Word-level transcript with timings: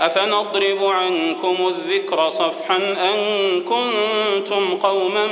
أفنضرب 0.00 0.84
عنكم 0.84 1.56
الذكر 1.68 2.28
صفحا 2.28 2.76
أن 2.76 3.60
كنتم 3.60 4.76
قوما 4.76 5.26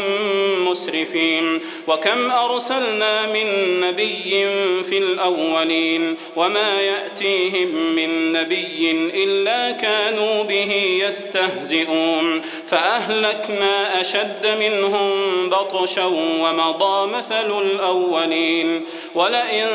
مسرفين 0.59 1.61
وكم 1.89 2.31
أرسلنا 2.31 3.27
من 3.27 3.81
نبي 3.81 4.47
في 4.83 4.99
الأولين 4.99 6.17
وما 6.37 6.81
يأتيهم 6.81 7.69
من 7.97 8.33
نبي 8.33 8.91
إلا 9.25 9.71
كانوا 9.71 10.43
به 10.43 10.73
يستهزئون 11.07 12.41
فأهلكنا 12.69 14.01
أشد 14.01 14.57
منهم 14.61 15.11
بطشا 15.51 16.05
ومضى 16.41 17.07
مثل 17.07 17.61
الأولين 17.63 18.85
ولئن 19.15 19.69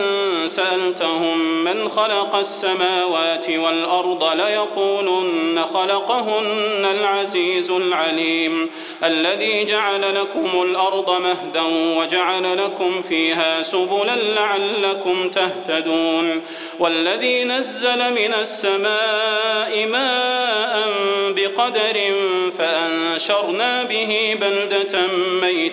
سألتهم 0.45 1.63
من 1.63 1.89
خلق 1.89 2.35
السماوات 2.35 3.49
والأرض 3.49 4.23
ليقولن 4.77 5.63
خلقهن 5.73 6.85
العزيز 6.99 7.71
العليم 7.71 8.69
الذي 9.03 9.63
جعل 9.65 10.15
لكم 10.15 10.61
الأرض 10.61 11.21
مهدا 11.21 11.61
وجعل 11.97 12.57
لكم 12.57 13.01
فيها 13.01 13.61
سبلا 13.61 14.15
لعلكم 14.15 15.29
تهتدون 15.29 16.41
والذي 16.79 17.43
نزل 17.43 18.13
من 18.13 18.33
السماء 18.41 19.85
ماء 19.85 20.89
بقدر 21.29 21.97
فأنشرنا 22.57 23.83
به 23.83 24.37
بلدة 24.41 24.99
ميتا 25.41 25.66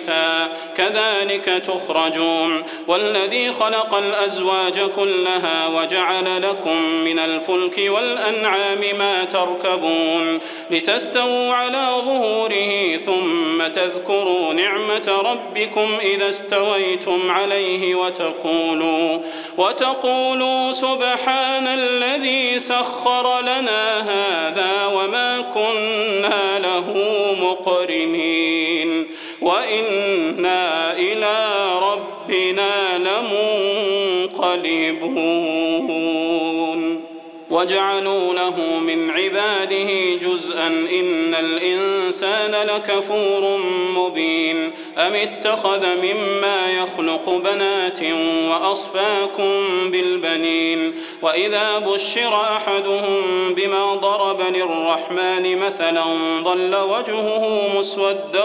كذلك 0.77 1.45
تخرجون. 1.67 2.63
والذي 2.87 3.51
خلق 3.51 3.93
الأزواج 3.95 4.79
كلها 4.95 5.67
وجعل 5.67 6.41
لكم 6.41 6.81
من 7.05 7.19
الفلك 7.19 7.77
والأنعام 7.77 8.81
ما 8.97 9.25
تركبون. 9.25 10.39
لتستووا 10.71 11.53
على 11.53 11.87
ظهوره 12.05 12.97
ثم 13.05 13.67
تذكروا 13.67 14.53
نعمة 14.53 15.21
ربكم 15.31 15.97
إذا 16.01 16.29
استويتم 16.29 17.31
عليه 17.31 17.95
وتقولوا 17.95 19.19
وتقولوا 19.57 20.71
سبحان 20.71 21.67
الذي 21.67 22.59
سخر 22.59 23.41
لنا 23.41 24.01
هذا 24.01 24.85
وما 24.85 25.41
كنا 25.53 26.59
له 26.59 26.85
مقرنين. 27.41 28.94
وإنا 29.45 30.93
إلى 30.97 31.37
ربنا 31.81 32.97
لمنقلبون. 34.27 35.25
وجعلوا 37.49 38.33
له 38.33 38.79
من 38.79 39.09
عباده 39.09 40.15
جزءا 40.15 40.67
إن 40.67 41.35
الإنسان 41.35 42.67
لكفور 42.67 43.57
مبين. 43.95 44.71
أم 44.97 45.13
اتخذ 45.15 45.85
مما 45.95 46.71
يخلق 46.71 47.29
بنات 47.29 47.99
وأصفاكم 48.49 49.51
بالبنين؟ 49.91 50.93
وإذا 51.21 51.79
بشر 51.79 52.41
أحدهم 52.41 53.53
بما 53.53 53.95
ضرب 53.95 54.41
للرحمن 54.41 55.57
مثلا 55.57 56.03
ظل 56.43 56.75
وجهه 56.75 57.61
مسودا 57.77 58.43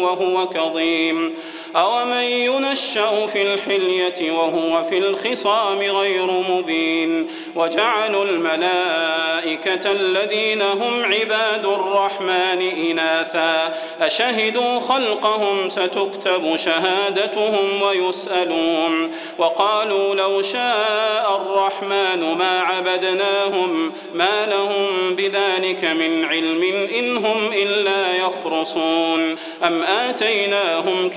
وهو 0.00 0.48
كظيم. 0.48 1.34
أومن 1.76 2.22
ينشأ 2.22 3.26
في 3.26 3.42
الحلية 3.42 4.32
وهو 4.32 4.84
في 4.84 4.98
الخصام 4.98 5.78
غير 5.78 6.26
مبين 6.26 7.26
وجعلوا 7.56 8.24
الملائكة 8.24 9.92
الذين 9.92 10.62
هم 10.62 11.04
عباد 11.04 11.66
الرحمن 11.66 12.60
إناثا 12.90 13.74
أشهدوا 14.00 14.80
خلقهم 14.80 15.68
ستكتب 15.68 16.56
شهادتهم 16.56 17.82
ويسألون 17.82 19.10
وقالوا 19.38 20.14
لو 20.14 20.42
شاء 20.42 21.36
الرحمن 21.36 22.36
ما 22.38 22.60
عبدناهم 22.60 23.92
ما 24.14 24.46
لهم 24.46 25.14
بذلك 25.14 25.84
من 25.84 26.24
علم 26.24 26.62
إن 26.98 27.16
هم 27.16 27.50
إلا 27.52 28.16
يخرصون 28.16 29.36
أم 29.64 29.82
آتيناهم 29.82 31.08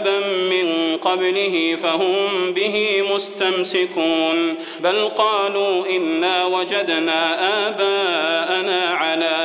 كتابا 0.00 0.18
من 0.26 0.96
قبله 0.96 1.78
فهم 1.82 2.52
به 2.52 3.04
مستمسكون. 3.14 4.54
بل 4.80 5.08
قالوا 5.08 5.86
إنا 5.86 6.44
وجدنا 6.46 7.20
آباءنا 7.68 8.80
على 8.94 9.36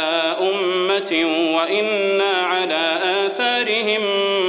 أمة 0.41 1.11
وإنا 1.55 2.33
على 2.43 2.99
آثارهم 3.25 4.01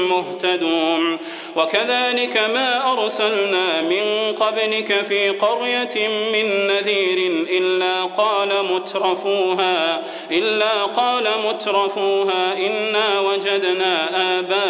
مهتدون. 0.08 1.18
وكذلك 1.56 2.36
ما 2.54 2.92
أرسلنا 2.92 3.82
من 3.82 4.32
قبلك 4.40 5.04
في 5.08 5.30
قرية 5.30 6.08
من 6.32 6.66
نذير 6.66 7.46
إلا 7.50 8.04
قال 8.04 8.48
مترفوها 8.74 10.02
إلا 10.30 10.82
قال 10.82 11.24
مترفوها 11.48 12.58
إنا 12.66 13.20
وجدنا 13.20 13.94
آباءنا 14.38 14.65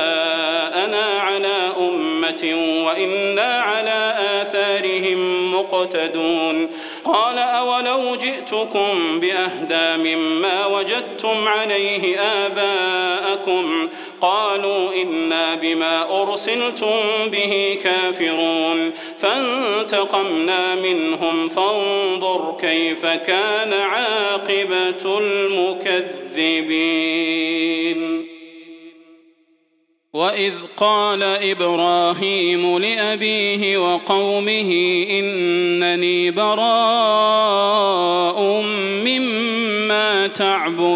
وإنا 2.44 3.60
على 3.60 4.14
آثارهم 4.42 5.52
مقتدون. 5.54 6.68
قال 7.04 7.38
أولو 7.38 8.16
جئتكم 8.16 9.20
بأهدى 9.20 10.16
مما 10.16 10.66
وجدتم 10.66 11.48
عليه 11.48 12.20
آباءكم. 12.20 13.88
قالوا 14.20 14.94
إنا 15.02 15.54
بما 15.54 16.22
أرسلتم 16.22 17.00
به 17.26 17.78
كافرون. 17.84 18.92
فانتقمنا 19.20 20.74
منهم 20.74 21.48
فانظر 21.48 22.56
كيف 22.60 23.06
كان 23.06 23.72
عاقبة 23.72 25.18
المكذبين. 25.18 27.25
وإذ 30.36 30.52
قال 30.76 31.22
إبراهيم 31.22 32.78
لأبيه 32.78 33.78
وقومه 33.78 34.70
إنني 35.10 36.30
براء 36.30 37.56
مما 39.04 40.26
تعبدون 40.26 40.95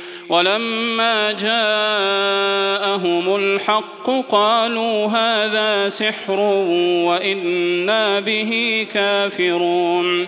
ولما 0.31 1.31
جاءهم 1.31 3.35
الحق 3.35 4.09
قالوا 4.29 5.07
هذا 5.07 5.89
سحر 5.89 6.39
وإنا 7.05 8.19
به 8.19 8.87
كافرون 8.93 10.27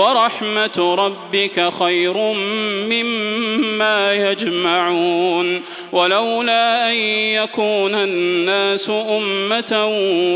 ورحمة 0.01 0.95
ربك 0.97 1.69
خير 1.79 2.17
مما 2.89 4.13
يجمعون. 4.13 5.61
ولولا 5.91 6.89
أن 6.89 6.95
يكون 6.95 7.95
الناس 7.95 8.89
أمة 8.89 9.85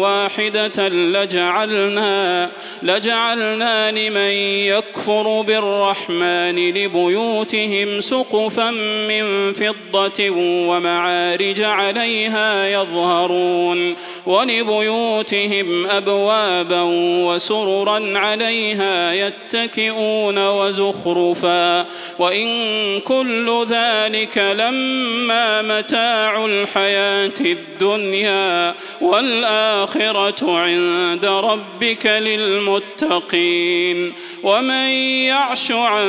واحدة 0.01 0.89
لجعلنا 0.89 2.49
لجعلنا 2.83 3.91
لمن 3.91 4.31
يكفر 4.75 5.41
بالرحمن 5.41 6.55
لبيوتهم 6.69 8.01
سقفا 8.01 8.71
من 9.09 9.53
فضة 9.53 10.29
ومعارج 10.69 11.61
عليها 11.61 12.67
يظهرون. 12.67 13.95
ولبيوتهم 14.25 15.87
أبوابا 15.87 16.81
وسررا 17.25 18.17
عليها 18.17 19.13
يتكئون 19.55 20.47
وزخرفا 20.47 21.85
وإن 22.19 22.49
كل 22.99 23.65
ذلك 23.69 24.37
لما 24.37 25.61
متاع 25.61 26.45
الحياة 26.45 27.31
الدنيا 27.39 28.75
والآخرة 29.01 30.59
عند 30.59 31.25
ربك 31.25 32.05
للمتقين 32.05 34.13
ومن 34.45 34.89
يعش 35.25 35.71
عن 35.71 36.05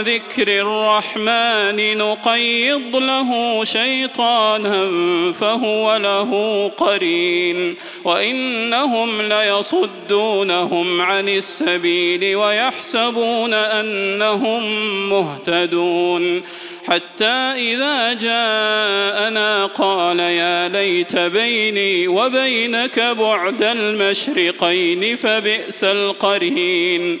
ذكر 0.00 0.48
الرحمن 0.48 1.98
نقيض 1.98 2.96
له 2.96 3.64
شيطانا 3.64 4.88
فهو 5.32 5.96
له 5.96 6.68
قرين 6.76 7.74
وإنهم 8.04 9.22
ليصدونهم 9.22 11.00
عن 11.00 11.28
السبيل 11.28 12.36
ويحسبون 12.36 13.54
أنهم 13.54 14.62
مهتدون 15.08 16.42
حتى 16.86 17.24
إذا 17.54 18.12
جاءنا 18.12 19.66
قال 19.66 20.20
يا 20.20 20.68
ليت 20.68 21.16
بيني 21.16 22.08
وبينك 22.08 23.00
بعد 23.00 23.62
المشرقين 23.62 25.16
فبئس 25.16 25.84
القرين 25.84 27.20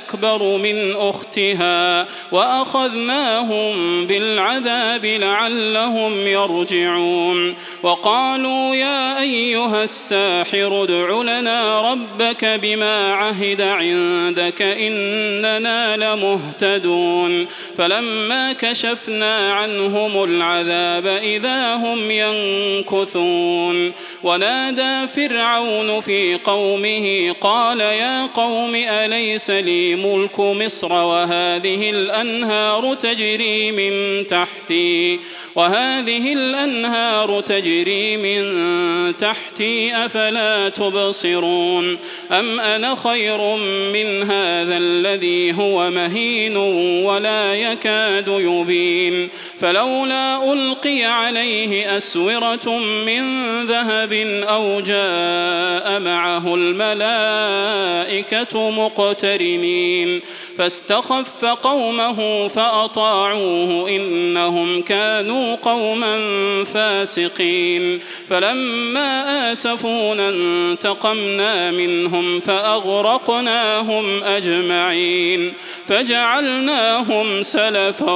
من 0.41 0.95
أختها 0.95 2.07
وأخذناهم 2.31 4.07
بالعذاب 4.07 5.05
لعلهم 5.05 6.27
يرجعون 6.27 7.55
وقالوا 7.83 8.75
يا 8.75 9.21
أيها 9.21 9.83
الساحر 9.83 10.83
ادع 10.83 11.21
لنا 11.21 11.91
ربك 11.91 12.45
بما 12.45 13.13
عهد 13.13 13.61
عندك 13.61 14.61
إننا 14.61 15.97
لمهتدون 15.97 17.47
فلما 17.77 18.53
كشفنا 18.53 19.53
عنهم 19.53 20.23
العذاب 20.23 21.07
إذا 21.07 21.75
هم 21.75 22.11
ينكثون 22.11 23.91
ونادى 24.23 25.07
فرعون 25.07 26.01
في 26.01 26.39
قومه 26.43 27.35
قال 27.41 27.79
يا 27.79 28.25
قوم 28.25 28.75
أليس 28.75 29.49
لي 29.49 29.95
ملك 30.05 30.39
مصر 30.39 30.93
وهذه 30.93 31.89
الأنهار 31.89 32.95
تجري 32.95 33.71
من 33.71 34.27
تحتي 34.27 35.19
وهذه 35.55 36.33
الأنهار 36.33 37.41
تجري 37.41 38.17
من 38.17 39.17
تحتي 39.17 39.95
أفلا 39.95 40.69
تبصرون؟ 40.69 41.97
أم 42.31 42.59
أنا 42.59 42.95
خير 42.95 43.55
من 43.93 44.23
هذا 44.23 44.77
الذي 44.77 45.53
هو 45.53 45.89
مهين 45.89 46.57
ولا 47.05 47.55
يكاد 47.55 48.27
يبين؟ 48.27 49.29
فلولا 49.59 50.53
ألقي 50.53 51.03
عليه 51.03 51.97
أسورة 51.97 52.77
من 53.05 53.23
ذهب 53.65 54.13
أو 54.43 54.79
جاء 54.79 55.90
معه 55.99 56.55
الملائكة 56.55 58.71
مقترنين. 58.71 60.21
فاستخف 60.57 61.45
قومه 61.45 62.47
فأطاعوه 62.47 63.89
إنهم 63.89 64.81
كانوا 64.81 65.55
قوما 65.55 66.19
فاسقين. 66.63 67.99
فلما 68.29 69.51
آسفونا 69.51 70.29
انتقمنا 70.29 71.71
منهم 71.71 72.39
فأغرقناهم 72.39 74.23
أجمعين. 74.23 75.53
فجعلناهم 75.87 77.41
سلفا 77.41 78.15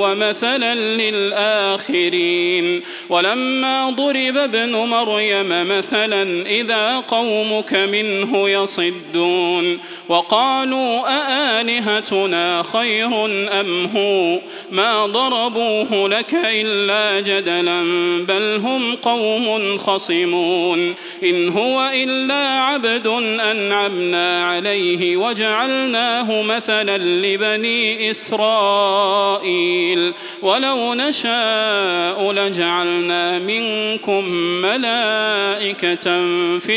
ومثلا 0.00 0.74
للآخرين. 0.74 2.82
ولما 3.08 3.90
ضرب 3.90 4.36
ابن 4.36 4.72
مريم 4.72 5.68
مثلا 5.68 6.46
إذا 6.46 7.04
قومك 7.16 7.74
منه 7.74 8.48
يصدون 8.48 9.78
وقالوا 10.08 11.02
أآلهتنا 11.08 12.62
خير 12.62 13.26
أم 13.60 13.86
هو 13.96 14.38
ما 14.70 15.06
ضربوه 15.06 16.08
لك 16.08 16.34
إلا 16.34 17.20
جدلا 17.20 17.82
بل 18.28 18.60
هم 18.64 18.94
قوم 18.94 19.78
خصمون 19.78 20.94
إن 21.22 21.48
هو 21.48 21.90
إلا 21.94 22.60
عبد 22.60 23.06
أنعمنا 23.40 24.44
عليه 24.44 25.16
وجعلناه 25.16 26.42
مثلا 26.42 26.98
لبني 26.98 28.10
إسرائيل 28.10 29.66
ولو 30.42 30.94
نشاء 30.94 32.32
لجعلنا 32.32 33.38
منكم 33.38 34.24
ملائكة 34.62 36.04
في 36.58 36.76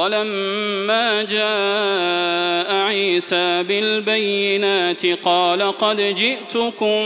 ولما 0.00 1.22
جاء 1.22 2.74
عيسى 2.74 3.62
بالبينات 3.62 5.06
قال 5.06 5.62
قد 5.62 6.00
جئتكم 6.00 7.02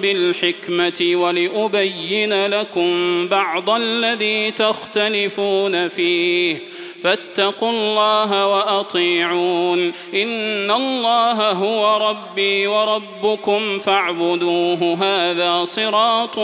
بالحكمة 0.00 1.10
ولأبين 1.14 2.46
لكم 2.46 3.28
بعض 3.28 3.70
الذي 3.70 4.50
تختلفون 4.50 5.88
فيه 5.88 6.58
فاتقوا 7.02 7.70
الله 7.70 8.46
وأطيعون. 8.46 9.92
إن 10.14 10.70
الله 10.70 11.50
هو 11.50 12.08
ربي 12.10 12.66
وربكم 12.66 13.78
فاعبدوه 13.78 14.98
هذا 15.00 15.64
صراط 15.64 16.38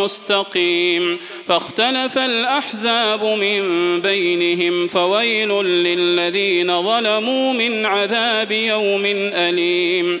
مستقيم. 0.00 1.18
فاختلف 1.48 2.18
الأحزاب 2.18 3.24
من 3.24 3.62
بينهم 4.00 4.88
فويل 4.88 5.48
للذين 5.64 6.82
ظلموا 6.82 7.52
من 7.52 7.86
عذاب 7.86 8.52
يوم 8.52 9.02
أليم. 9.34 10.20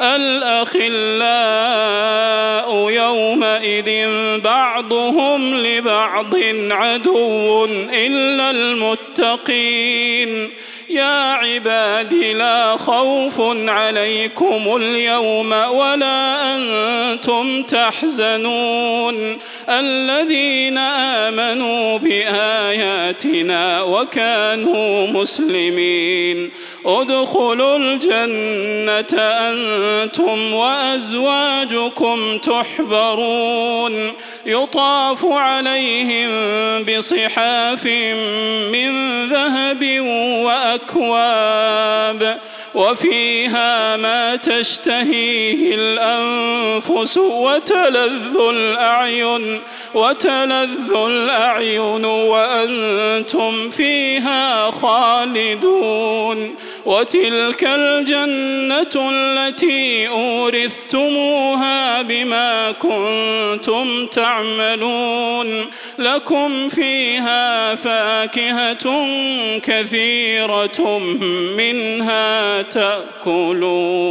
الأخلاء 0.00 1.20
يومئذ 2.90 4.08
بعضهم 4.40 5.54
لبعض 5.54 6.34
عدو 6.70 7.64
إلا 7.92 8.50
المتقين. 8.50 10.50
يا 10.90 11.32
عباد 11.32 12.14
لا 12.14 12.76
خوف 12.76 13.40
عليكم 13.68 14.76
اليوم 14.76 15.52
ولا 15.52 16.56
أنتم 16.56 17.62
تحزنون. 17.62 19.38
الذين 19.68 20.78
آمنوا 20.78 21.98
بآياتنا 21.98 23.82
وكانوا 23.82 25.06
مسلمين. 25.06 26.50
ادخلوا 26.86 27.76
الجنة 27.76 29.20
أنتم 29.22 30.54
وأزواجكم 30.54 32.38
تحبرون. 32.38 34.12
يطاف 34.46 35.24
عليهم 35.24 36.30
بصحاف 36.84 37.86
من 38.72 38.92
ذهب 39.30 40.00
وأكواب 40.80 42.38
وفيها 42.74 43.96
ما 43.96 44.36
تشتهيه 44.36 45.74
الأنفس 45.74 47.18
وتلذ 47.18 48.36
الأعين 48.50 49.60
وتلذ 49.94 50.92
الأعين 50.96 52.04
وأنتم 52.04 53.70
فيها 53.70 54.70
خالدون. 54.70 56.54
وتلك 56.86 57.64
الجنة 57.64 59.10
التي 59.12 60.08
أورثتموها 60.08 62.02
بما 62.02 62.72
كنتم 62.72 64.06
تعملون. 64.06 65.66
لكم 66.00 66.68
فيها 66.68 67.74
فاكهة 67.74 69.06
كثيرة 69.62 70.98
منها 71.56 72.62
تأكلون. 72.62 74.10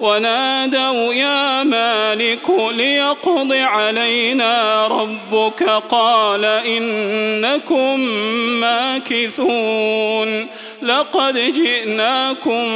ونادوا 0.00 1.14
يا 1.14 1.62
مالك 1.62 2.50
ليقض 2.74 3.52
علينا 3.52 4.86
ربك 4.86 5.62
قال 5.88 6.44
إنكم 6.44 8.00
ماكثون 8.60 10.46
لقد 10.82 11.38
جئناكم 11.52 12.66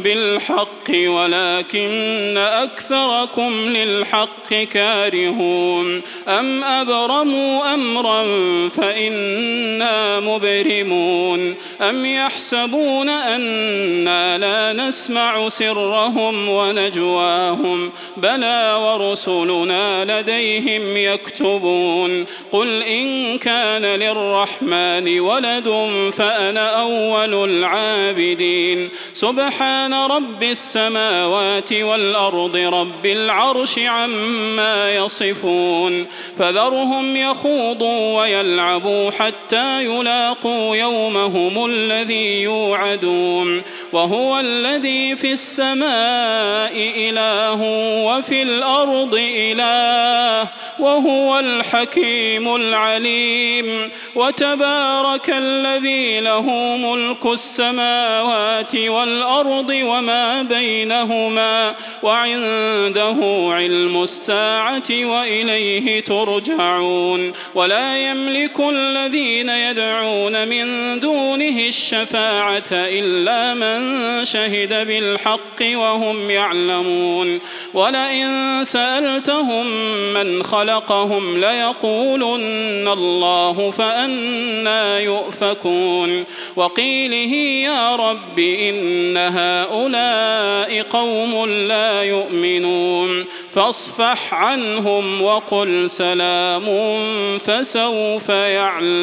بالحق 0.00 0.73
ولكن 0.90 2.38
أكثركم 2.38 3.52
للحق 3.52 4.54
كارهون. 4.54 6.02
أم 6.28 6.64
أبرموا 6.64 7.74
أمرا 7.74 8.24
فإنا 8.68 10.20
مبرمون. 10.20 11.54
أم 11.80 12.06
يحسبون 12.06 13.08
أنا 13.08 14.38
لا 14.38 14.86
نسمع 14.86 15.48
سرهم 15.48 16.48
ونجواهم. 16.48 17.92
بلى 18.16 18.78
ورسلنا 18.80 20.20
لديهم 20.20 20.96
يكتبون. 20.96 22.26
قل 22.52 22.82
إن 22.82 23.38
كان 23.38 23.82
للرحمن 23.82 25.20
ولد 25.20 25.90
فأنا 26.16 26.80
أول 26.80 27.50
العابدين. 27.50 28.90
سبحان 29.12 29.94
رب 29.94 30.44
السماوات 30.76 31.72
والأرض 31.72 32.56
رب 32.56 33.06
العرش 33.06 33.78
عما 33.78 34.94
يصفون 34.94 36.06
فذرهم 36.38 37.16
يخوضوا 37.16 38.20
ويلعبوا 38.20 39.10
حتى 39.10 39.84
يلاقوا 39.84 40.76
يومهم 40.76 41.64
الذي 41.66 42.42
يوعدون 42.42 43.62
وهو 43.94 44.40
الذي 44.40 45.16
في 45.16 45.32
السماء 45.32 46.72
إله 46.76 47.62
وفي 48.06 48.42
الأرض 48.42 49.14
إله 49.14 50.48
وهو 50.78 51.38
الحكيم 51.38 52.56
العليم 52.56 53.90
وتبارك 54.14 55.30
الذي 55.30 56.20
له 56.20 56.76
ملك 56.76 57.26
السماوات 57.26 58.74
والأرض 58.76 59.70
وما 59.70 60.42
بينهما 60.42 61.74
وعنده 62.02 63.16
علم 63.54 64.02
الساعة 64.02 64.90
وإليه 64.90 66.00
ترجعون 66.00 67.32
ولا 67.54 68.10
يملك 68.10 68.60
الذين 68.60 69.48
يدعون 69.48 70.48
من 70.48 71.00
دونه 71.00 71.58
الشفاعة 71.68 72.72
إلا 72.72 73.54
من 73.54 73.83
شهد 74.22 74.86
بالحق 74.86 75.60
وهم 75.60 76.30
يعلمون. 76.30 77.40
ولئن 77.74 78.60
سألتهم 78.64 79.66
من 80.14 80.42
خلقهم 80.42 81.40
ليقولن 81.40 82.88
الله 82.88 83.70
فأنا 83.70 84.98
يؤفكون. 85.00 86.24
وقيله 86.56 87.34
يا 87.68 87.96
رب 87.96 88.38
إن 88.38 89.16
هؤلاء 89.16 90.82
قوم 90.82 91.46
لا 91.48 92.02
يؤمنون. 92.02 93.24
فاصفح 93.52 94.34
عنهم 94.34 95.22
وقل 95.22 95.90
سلام 95.90 96.64
فسوف 97.38 98.28
يعلمون. 98.28 98.94